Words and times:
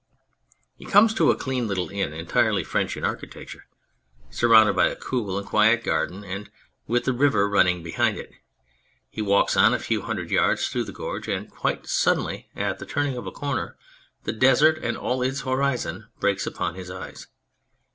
He 0.77 0.85
comes 0.85 1.13
to 1.13 1.29
a 1.29 1.35
clean 1.35 1.67
little 1.67 1.91
inn 1.91 2.11
entirely 2.11 2.63
French 2.63 2.97
in 2.97 3.03
architecture, 3.05 3.67
surrounded 4.31 4.75
by 4.75 4.87
a 4.87 4.95
cool 4.95 5.37
and 5.37 5.45
quiet 5.45 5.83
garden, 5.83 6.21
164 6.21 6.25
On 6.25 6.43
Communications 6.49 6.81
and 6.87 6.93
with 6.95 7.05
the 7.05 7.13
river 7.13 7.47
running 7.47 7.83
behind 7.83 8.17
it. 8.17 8.31
He 9.11 9.21
walks 9.21 9.55
on 9.55 9.75
a 9.75 9.77
few 9.77 10.01
hundred 10.01 10.31
yards 10.31 10.69
through 10.69 10.85
the 10.85 10.91
gorge, 10.91 11.27
and 11.27 11.51
quite 11.51 11.85
suddenly 11.85 12.49
at 12.55 12.79
the 12.79 12.87
turning 12.87 13.15
of 13.15 13.27
a 13.27 13.31
corner 13.31 13.77
the 14.23 14.33
Desert 14.33 14.79
and 14.81 14.97
all 14.97 15.21
its 15.21 15.41
horizon 15.41 16.07
breaks 16.19 16.47
upon 16.47 16.73
his 16.73 16.89
eyes. 16.89 17.27